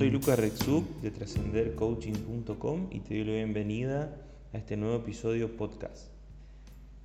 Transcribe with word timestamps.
Lucas 0.00 0.38
Rexuk 0.38 1.00
de 1.00 1.10
trascendercoaching.com 1.10 2.88
y 2.90 3.00
te 3.00 3.14
doy 3.14 3.24
la 3.24 3.32
bienvenida 3.34 4.16
a 4.52 4.58
este 4.58 4.76
nuevo 4.76 4.96
episodio 4.96 5.56
podcast. 5.56 6.08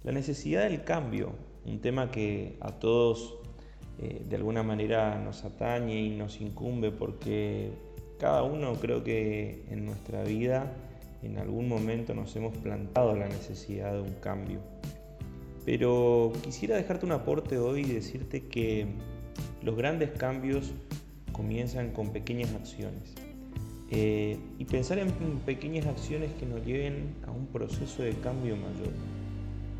La 0.03 0.11
necesidad 0.11 0.63
del 0.63 0.83
cambio, 0.83 1.31
un 1.65 1.79
tema 1.79 2.09
que 2.09 2.57
a 2.59 2.71
todos 2.71 3.35
eh, 3.99 4.25
de 4.27 4.35
alguna 4.35 4.63
manera 4.63 5.17
nos 5.19 5.45
atañe 5.45 6.01
y 6.01 6.09
nos 6.09 6.41
incumbe 6.41 6.91
porque 6.91 7.71
cada 8.19 8.43
uno 8.43 8.73
creo 8.73 9.03
que 9.03 9.63
en 9.69 9.85
nuestra 9.85 10.23
vida 10.23 10.73
en 11.21 11.37
algún 11.37 11.69
momento 11.69 12.13
nos 12.13 12.35
hemos 12.35 12.57
plantado 12.57 13.15
la 13.15 13.27
necesidad 13.27 13.93
de 13.93 14.01
un 14.01 14.15
cambio. 14.15 14.59
Pero 15.63 16.33
quisiera 16.43 16.75
dejarte 16.75 17.05
un 17.05 17.13
aporte 17.13 17.59
hoy 17.59 17.81
y 17.81 17.93
decirte 17.93 18.47
que 18.47 18.87
los 19.61 19.77
grandes 19.77 20.11
cambios 20.11 20.73
comienzan 21.39 21.91
con 21.91 22.09
pequeñas 22.09 22.53
acciones. 22.53 23.15
Eh, 23.91 24.37
y 24.57 24.65
pensar 24.65 24.99
en 24.99 25.09
pequeñas 25.45 25.87
acciones 25.87 26.31
que 26.37 26.45
nos 26.45 26.65
lleven 26.65 27.15
a 27.25 27.31
un 27.31 27.47
proceso 27.47 28.03
de 28.03 28.11
cambio 28.15 28.57
mayor. 28.57 28.91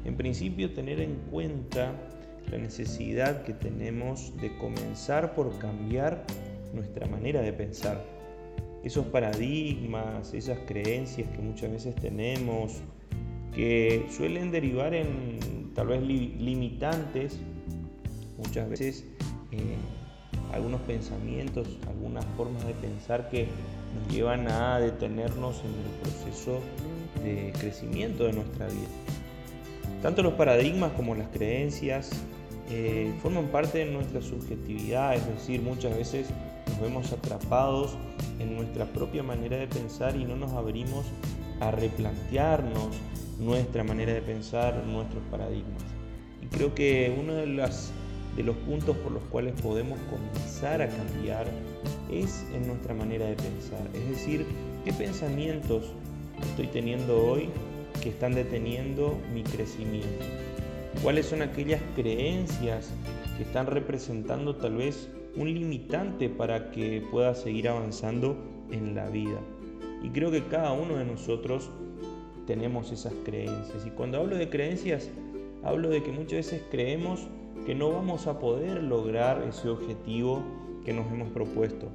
En 0.05 0.15
principio, 0.15 0.73
tener 0.73 1.01
en 1.01 1.15
cuenta 1.29 1.91
la 2.49 2.57
necesidad 2.57 3.43
que 3.43 3.53
tenemos 3.53 4.33
de 4.39 4.57
comenzar 4.57 5.35
por 5.35 5.59
cambiar 5.59 6.25
nuestra 6.73 7.07
manera 7.07 7.41
de 7.41 7.51
pensar. 7.51 8.01
Esos 8.85 9.05
paradigmas, 9.07 10.33
esas 10.33 10.59
creencias 10.59 11.29
que 11.29 11.41
muchas 11.41 11.71
veces 11.71 11.93
tenemos, 11.95 12.77
que 13.53 14.05
suelen 14.09 14.49
derivar 14.51 14.93
en 14.93 15.73
tal 15.75 15.87
vez 15.87 16.01
limitantes, 16.01 17.37
muchas 18.37 18.69
veces 18.69 19.03
eh, 19.51 19.75
algunos 20.53 20.81
pensamientos, 20.81 21.67
algunas 21.87 22.25
formas 22.37 22.65
de 22.65 22.73
pensar 22.73 23.29
que 23.29 23.47
nos 23.95 24.13
llevan 24.13 24.47
a 24.47 24.79
detenernos 24.79 25.61
en 25.61 25.71
el 25.71 25.99
proceso 26.01 26.59
de 27.23 27.53
crecimiento 27.59 28.25
de 28.25 28.33
nuestra 28.33 28.67
vida. 28.67 28.87
Tanto 30.01 30.23
los 30.23 30.33
paradigmas 30.33 30.91
como 30.93 31.15
las 31.15 31.27
creencias 31.27 32.11
eh, 32.69 33.11
forman 33.21 33.47
parte 33.47 33.79
de 33.79 33.85
nuestra 33.85 34.21
subjetividad, 34.21 35.15
es 35.15 35.27
decir, 35.27 35.61
muchas 35.61 35.95
veces 35.97 36.27
nos 36.67 36.81
vemos 36.81 37.11
atrapados 37.11 37.97
en 38.39 38.55
nuestra 38.55 38.85
propia 38.85 39.23
manera 39.23 39.57
de 39.57 39.67
pensar 39.67 40.15
y 40.15 40.23
no 40.23 40.35
nos 40.35 40.53
abrimos 40.53 41.05
a 41.59 41.71
replantearnos 41.71 42.95
nuestra 43.39 43.83
manera 43.83 44.13
de 44.13 44.21
pensar, 44.21 44.83
nuestros 44.85 45.23
paradigmas. 45.31 45.83
Y 46.41 46.47
creo 46.47 46.73
que 46.73 47.15
una 47.19 47.33
de 47.33 47.47
las 47.47 47.91
de 48.39 48.45
los 48.45 48.55
puntos 48.55 48.95
por 48.95 49.11
los 49.11 49.23
cuales 49.23 49.53
podemos 49.61 49.99
comenzar 50.09 50.81
a 50.81 50.87
cambiar 50.87 51.45
es 52.09 52.45
en 52.53 52.67
nuestra 52.67 52.93
manera 52.93 53.25
de 53.25 53.35
pensar. 53.35 53.85
Es 53.93 54.09
decir, 54.11 54.45
qué 54.85 54.93
pensamientos 54.93 55.91
estoy 56.41 56.67
teniendo 56.67 57.21
hoy 57.21 57.49
que 58.01 58.07
están 58.07 58.33
deteniendo 58.33 59.19
mi 59.33 59.43
crecimiento. 59.43 60.23
¿Cuáles 61.03 61.25
son 61.25 61.41
aquellas 61.41 61.81
creencias 61.97 62.91
que 63.35 63.43
están 63.43 63.65
representando 63.65 64.55
tal 64.55 64.77
vez 64.77 65.09
un 65.35 65.53
limitante 65.53 66.29
para 66.29 66.71
que 66.71 67.05
pueda 67.11 67.35
seguir 67.35 67.67
avanzando 67.67 68.37
en 68.71 68.95
la 68.95 69.09
vida? 69.09 69.41
Y 70.01 70.11
creo 70.11 70.31
que 70.31 70.45
cada 70.45 70.71
uno 70.71 70.95
de 70.95 71.03
nosotros 71.03 71.69
tenemos 72.47 72.93
esas 72.93 73.11
creencias. 73.25 73.85
Y 73.85 73.89
cuando 73.89 74.17
hablo 74.17 74.37
de 74.37 74.49
creencias, 74.49 75.09
hablo 75.61 75.89
de 75.89 76.01
que 76.01 76.13
muchas 76.13 76.37
veces 76.37 76.61
creemos 76.71 77.27
que 77.65 77.75
no 77.75 77.91
vamos 77.91 78.27
a 78.27 78.39
poder 78.39 78.83
lograr 78.83 79.43
ese 79.43 79.69
objetivo 79.69 80.43
que 80.85 80.93
nos 80.93 81.11
hemos 81.11 81.29
propuesto. 81.29 81.87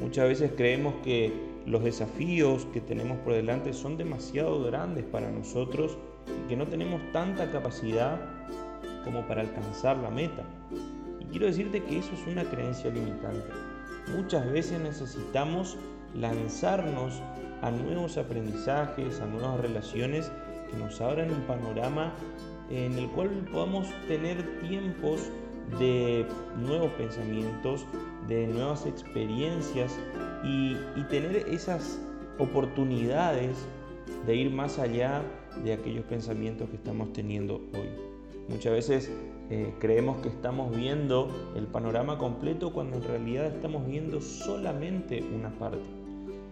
Muchas 0.00 0.28
veces 0.28 0.52
creemos 0.56 0.94
que 1.04 1.32
los 1.66 1.84
desafíos 1.84 2.66
que 2.72 2.80
tenemos 2.80 3.18
por 3.18 3.34
delante 3.34 3.72
son 3.72 3.96
demasiado 3.96 4.62
grandes 4.64 5.04
para 5.04 5.30
nosotros 5.30 5.98
y 6.26 6.48
que 6.48 6.56
no 6.56 6.66
tenemos 6.66 7.00
tanta 7.12 7.50
capacidad 7.50 8.18
como 9.04 9.26
para 9.26 9.42
alcanzar 9.42 9.96
la 9.98 10.10
meta. 10.10 10.44
Y 11.20 11.24
quiero 11.26 11.46
decirte 11.46 11.82
que 11.82 11.98
eso 11.98 12.10
es 12.14 12.26
una 12.26 12.44
creencia 12.44 12.90
limitante. 12.90 13.48
Muchas 14.16 14.50
veces 14.50 14.80
necesitamos 14.80 15.76
lanzarnos 16.14 17.20
a 17.60 17.70
nuevos 17.70 18.16
aprendizajes, 18.16 19.20
a 19.20 19.26
nuevas 19.26 19.60
relaciones 19.60 20.30
que 20.70 20.76
nos 20.76 21.00
abran 21.00 21.30
un 21.30 21.40
panorama 21.42 22.12
en 22.70 22.92
el 22.94 23.08
cual 23.08 23.30
podamos 23.50 23.88
tener 24.06 24.60
tiempos 24.60 25.30
de 25.78 26.26
nuevos 26.56 26.90
pensamientos, 26.92 27.86
de 28.26 28.46
nuevas 28.46 28.86
experiencias 28.86 29.98
y, 30.44 30.76
tener 31.10 31.36
esas 31.48 31.98
oportunidades 32.38 33.56
de 34.26 34.36
ir 34.36 34.50
más 34.50 34.78
allá 34.78 35.22
de 35.64 35.72
aquellos 35.72 36.04
pensamientos 36.04 36.68
que 36.68 36.76
estamos 36.76 37.14
teniendo 37.14 37.54
hoy. 37.54 37.88
Muchas 38.48 38.72
veces 38.72 39.10
eh, 39.48 39.72
creemos 39.78 40.18
que 40.18 40.28
estamos 40.28 40.74
viendo 40.76 41.28
el 41.56 41.66
panorama 41.66 42.18
completo 42.18 42.72
cuando 42.72 42.98
en 42.98 43.04
realidad 43.04 43.46
estamos 43.46 43.86
viendo 43.86 44.20
solamente 44.20 45.22
una 45.34 45.50
parte. 45.58 45.80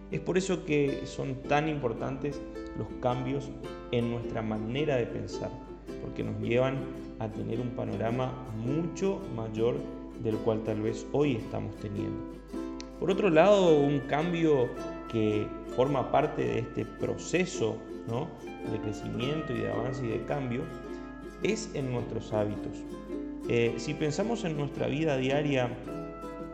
Es 0.09 0.21
por 0.21 0.39
eso 0.39 0.65
que 0.65 1.05
son 1.05 1.35
tan 1.43 1.69
importantes 1.69 2.41
los 2.79 2.87
cambios 2.99 3.49
en 3.91 4.09
nuestra 4.09 4.41
manera 4.41 4.95
de 4.95 5.05
pensar 5.05 5.51
porque 6.01 6.23
nos 6.23 6.39
llevan 6.41 6.77
a 7.19 7.27
tener 7.29 7.59
un 7.59 7.69
panorama 7.71 8.33
mucho 8.57 9.19
mayor 9.35 9.75
del 10.23 10.35
cual 10.37 10.63
tal 10.63 10.81
vez 10.81 11.05
hoy 11.11 11.35
estamos 11.35 11.75
teniendo. 11.77 12.37
Por 12.99 13.11
otro 13.11 13.29
lado, 13.29 13.77
un 13.77 13.99
cambio 14.01 14.69
que 15.11 15.47
forma 15.75 16.11
parte 16.11 16.43
de 16.43 16.59
este 16.59 16.85
proceso 16.85 17.77
de 18.71 18.79
crecimiento 18.79 19.53
y 19.53 19.59
de 19.59 19.71
avance 19.71 20.05
y 20.05 20.09
de 20.09 20.23
cambio 20.23 20.61
es 21.43 21.69
en 21.73 21.91
nuestros 21.91 22.33
hábitos. 22.33 22.77
Eh, 23.49 23.73
si 23.77 23.93
pensamos 23.93 24.43
en 24.45 24.57
nuestra 24.57 24.87
vida 24.87 25.17
diaria, 25.17 25.69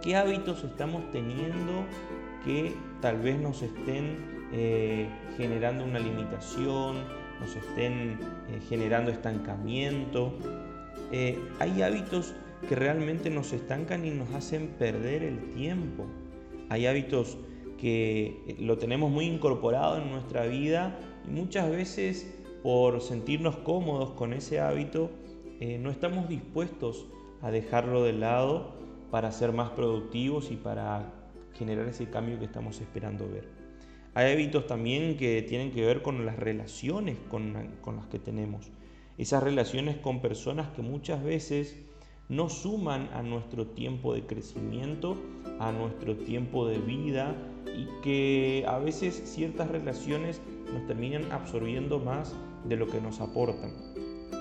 ¿qué 0.02 0.16
hábitos 0.16 0.64
estamos 0.64 1.10
teniendo 1.12 1.86
que 2.44 2.74
tal 3.02 3.20
vez 3.20 3.40
nos 3.40 3.62
estén 3.62 4.50
eh, 4.52 5.08
generando 5.38 5.84
una 5.86 6.00
limitación, 6.00 6.98
nos 7.40 7.56
estén 7.56 8.20
eh, 8.50 8.60
generando 8.68 9.12
estancamiento. 9.12 10.34
Eh, 11.12 11.40
hay 11.60 11.82
hábitos 11.82 12.34
que 12.68 12.76
realmente 12.76 13.30
nos 13.30 13.54
estancan 13.54 14.06
y 14.06 14.12
nos 14.12 14.34
hacen 14.34 14.68
perder 14.80 15.24
el 15.24 15.54
tiempo. 15.54 16.06
Hay 16.70 16.86
hábitos 16.86 17.38
que 17.78 18.44
eh, 18.48 18.56
lo 18.60 18.78
tenemos 18.78 19.12
muy 19.12 19.26
incorporado 19.26 19.98
en 19.98 20.10
nuestra 20.10 20.46
vida 20.46 20.98
y 21.28 21.32
muchas 21.32 21.70
veces 21.70 22.34
por 22.62 23.02
sentirnos 23.02 23.58
cómodos 23.58 24.12
con 24.12 24.34
ese 24.34 24.60
hábito 24.60 25.12
no 25.80 25.92
estamos 25.92 26.28
dispuestos 26.28 27.06
a 27.42 27.50
dejarlo 27.50 28.04
de 28.04 28.12
lado 28.12 28.74
para 29.12 29.32
ser 29.32 29.54
más 29.54 29.70
productivos 29.70 30.52
y 30.52 30.58
para 30.58 31.14
generar 31.54 31.88
ese 31.88 32.10
cambio 32.10 32.38
que 32.38 32.46
estamos 32.46 32.82
esperando 32.82 33.30
ver. 33.30 33.63
Hay 34.16 34.32
hábitos 34.32 34.68
también 34.68 35.18
que 35.18 35.42
tienen 35.42 35.72
que 35.72 35.84
ver 35.84 36.04
con 36.04 36.24
las 36.24 36.38
relaciones 36.38 37.18
con, 37.32 37.54
las 37.54 38.06
que 38.08 38.20
tenemos. 38.20 38.70
Esas 39.18 39.42
relaciones 39.42 39.98
con 39.98 40.22
personas 40.22 40.70
que 40.76 40.84
muchas 40.84 41.24
veces 41.24 41.76
no 42.30 42.48
suman 42.48 43.10
a 43.14 43.24
nuestro 43.24 43.68
tiempo 43.68 44.14
de 44.14 44.24
crecimiento, 44.28 45.18
a 45.60 45.72
nuestro 45.72 46.16
tiempo 46.16 46.68
de 46.68 46.78
vida 46.78 47.36
y 47.76 47.88
que 48.04 48.66
a 48.68 48.78
veces 48.78 49.20
ciertas 49.26 49.70
relaciones 49.70 50.42
nos 50.72 50.86
terminan 50.86 51.32
absorbiendo 51.32 52.00
más 52.00 52.36
de 52.66 52.76
lo 52.76 52.86
que 52.88 53.02
nos 53.02 53.20
aportan. 53.20 53.72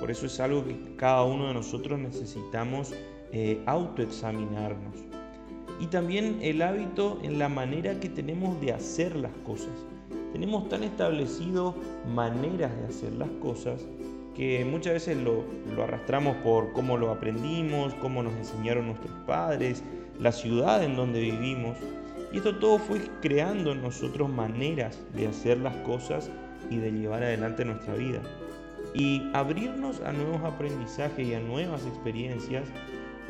Por 0.01 0.11
eso 0.11 0.27
es 0.27 0.39
algo 0.39 0.67
que 0.67 0.97
cada 0.97 1.23
uno 1.25 1.49
de 1.49 1.55
nosotros 1.55 1.99
necesitamos 1.99 2.93
eh, 3.33 3.63
autoexaminarnos 3.65 5.22
y 5.81 5.87
también 5.87 6.39
el 6.43 6.63
hábito 6.63 7.19
en 7.23 7.39
la 7.39 7.49
manera 7.49 7.99
que 8.01 8.09
tenemos 8.09 8.61
de 8.61 8.73
hacer 8.73 9.17
las 9.17 9.33
cosas. 9.45 9.73
Tenemos 10.33 10.69
tan 10.69 10.83
establecido 10.83 11.75
maneras 12.15 12.75
de 12.77 12.87
hacer 12.87 13.13
las 13.13 13.29
cosas 13.41 13.85
que 14.35 14.65
muchas 14.65 14.95
veces 14.95 15.19
lo, 15.19 15.45
arrastramos 15.83 16.37
por 16.39 16.73
cómo 16.73 16.97
lo 16.97 17.11
aprendimos, 17.11 17.95
cómo 17.95 18.23
nos 18.23 18.33
enseñaron 18.35 18.87
nuestros 18.87 19.13
padres, 19.27 19.83
la 20.19 20.33
ciudad 20.33 20.83
en 20.83 20.97
donde 20.97 21.21
vivimos. 21.21 21.77
Y 22.33 22.39
esto 22.39 22.57
todo 22.57 22.79
fue 22.79 23.01
creando 23.21 23.75
nosotros 23.75 24.31
maneras 24.31 24.99
de 25.15 25.27
hacer 25.27 25.59
las 25.59 25.77
cosas 25.79 26.31
y 26.71 26.77
de 26.77 26.93
llevar 26.93 27.23
adelante 27.23 27.65
nuestra 27.65 27.95
vida. 27.95 28.23
Y 28.95 29.23
abrirnos 29.35 30.01
a 30.01 30.13
nuevos 30.13 30.43
aprendizajes 30.43 31.27
y 31.27 31.35
a 31.35 31.41
nuevas 31.41 31.85
experiencias 31.87 32.65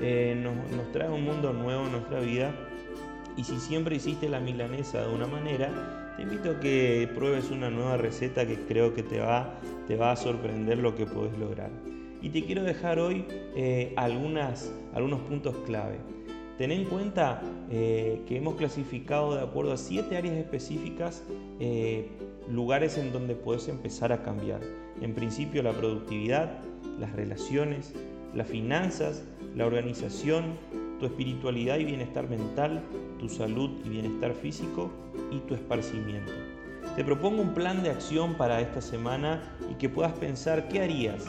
eh, 0.02 0.34
nos, 0.36 0.92
trae 0.92 1.08
un 1.08 1.24
mundo 1.24 1.52
nuevo 1.52 1.86
en 1.86 1.92
nuestra 1.92 2.20
vida. 2.20 2.52
Y 3.36 3.44
si 3.44 3.58
siempre 3.58 3.96
hiciste 3.96 4.28
la 4.28 4.40
milanesa 4.40 5.06
de 5.06 5.14
una 5.14 5.26
manera, 5.26 6.12
te 6.16 6.22
invito 6.22 6.50
a 6.50 6.60
que 6.60 7.08
pruebes 7.14 7.50
una 7.50 7.70
nueva 7.70 7.96
receta 7.96 8.46
que 8.46 8.56
creo 8.66 8.92
que 8.92 9.02
te 9.02 9.20
va, 9.20 9.54
te 9.88 9.96
va 9.96 10.12
a 10.12 10.16
sorprender 10.16 10.78
lo 10.78 10.94
que 10.94 11.06
puedes 11.06 11.36
lograr. 11.38 11.70
Y 12.20 12.28
te 12.28 12.44
quiero 12.44 12.62
dejar 12.62 12.98
hoy 12.98 13.24
eh, 13.56 13.94
algunos 13.96 15.20
puntos 15.22 15.56
clave. 15.66 15.96
Ten 16.58 16.70
en 16.70 16.84
cuenta 16.84 17.42
eh, 17.70 18.22
que 18.26 18.36
hemos 18.36 18.54
clasificado 18.56 19.34
de 19.34 19.42
acuerdo 19.42 19.72
a 19.72 19.76
siete 19.76 20.16
áreas 20.16 20.36
específicas 20.36 21.24
eh, 21.58 22.08
lugares 22.48 22.98
en 22.98 23.12
donde 23.12 23.34
puedes 23.34 23.68
empezar 23.68 24.12
a 24.12 24.22
cambiar. 24.22 24.60
En 25.00 25.14
principio 25.14 25.62
la 25.62 25.72
productividad, 25.72 26.60
las 27.00 27.12
relaciones, 27.14 27.94
las 28.34 28.48
finanzas, 28.48 29.24
la 29.54 29.66
organización, 29.66 30.56
tu 30.98 31.06
espiritualidad 31.06 31.78
y 31.78 31.84
bienestar 31.84 32.28
mental, 32.28 32.82
tu 33.18 33.28
salud 33.28 33.70
y 33.84 33.88
bienestar 33.88 34.34
físico 34.34 34.90
y 35.30 35.40
tu 35.40 35.54
esparcimiento. 35.54 36.32
Te 36.96 37.04
propongo 37.04 37.42
un 37.42 37.54
plan 37.54 37.82
de 37.82 37.90
acción 37.90 38.34
para 38.34 38.60
esta 38.60 38.80
semana 38.80 39.56
y 39.70 39.74
que 39.74 39.88
puedas 39.88 40.12
pensar 40.12 40.68
qué 40.68 40.82
harías, 40.82 41.24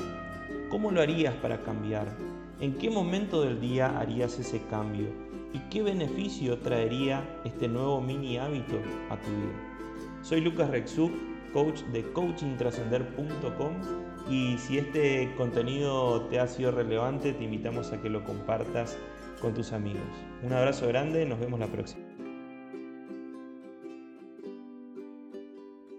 cómo 0.70 0.92
lo 0.92 1.02
harías 1.02 1.34
para 1.36 1.62
cambiar, 1.62 2.08
en 2.60 2.74
qué 2.74 2.90
momento 2.90 3.42
del 3.42 3.60
día 3.60 4.00
harías 4.00 4.38
ese 4.40 4.62
cambio 4.70 5.08
y 5.54 5.60
qué 5.70 5.84
beneficio 5.84 6.58
traería 6.60 7.24
este 7.46 7.68
nuevo 7.68 8.02
mini 8.02 8.38
hábito 8.38 8.78
a 9.10 9.18
tu 9.18 9.30
vida. 9.30 10.22
Soy 10.22 10.42
Lucas 10.42 10.70
Rexuk, 10.70 11.12
coach 11.54 11.82
de 11.92 12.12
coachingtrascender.com 12.12 14.13
y 14.30 14.58
si 14.58 14.78
este 14.78 15.34
contenido 15.36 16.22
te 16.30 16.40
ha 16.40 16.48
sido 16.48 16.72
relevante 16.72 17.34
te 17.34 17.44
invitamos 17.44 17.92
a 17.92 18.02
que 18.02 18.10
lo 18.10 18.24
compartas 18.24 18.98
con 19.42 19.54
tus 19.54 19.74
amigos. 19.74 20.02
Un 20.42 20.54
abrazo 20.54 20.88
grande, 20.88 21.26
nos 21.26 21.40
vemos 21.40 21.60
la 21.60 21.68
próxima. 21.68 22.13